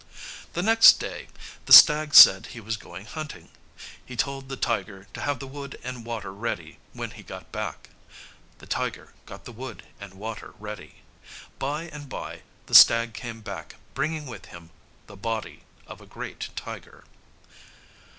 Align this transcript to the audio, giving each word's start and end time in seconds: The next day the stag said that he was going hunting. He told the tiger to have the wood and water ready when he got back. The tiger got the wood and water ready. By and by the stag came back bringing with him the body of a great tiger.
The 0.53 0.63
next 0.63 0.93
day 0.99 1.27
the 1.67 1.71
stag 1.71 2.15
said 2.15 2.45
that 2.45 2.51
he 2.53 2.59
was 2.59 2.75
going 2.75 3.05
hunting. 3.05 3.51
He 4.03 4.15
told 4.17 4.49
the 4.49 4.57
tiger 4.57 5.07
to 5.13 5.21
have 5.21 5.37
the 5.37 5.45
wood 5.45 5.79
and 5.83 6.03
water 6.07 6.33
ready 6.33 6.79
when 6.93 7.11
he 7.11 7.21
got 7.21 7.51
back. 7.51 7.91
The 8.57 8.65
tiger 8.65 9.13
got 9.27 9.45
the 9.45 9.51
wood 9.51 9.83
and 9.99 10.15
water 10.15 10.55
ready. 10.57 11.03
By 11.59 11.83
and 11.83 12.09
by 12.09 12.41
the 12.65 12.73
stag 12.73 13.13
came 13.13 13.41
back 13.41 13.75
bringing 13.93 14.25
with 14.25 14.45
him 14.47 14.71
the 15.05 15.15
body 15.15 15.65
of 15.85 16.01
a 16.01 16.07
great 16.07 16.49
tiger. 16.55 17.03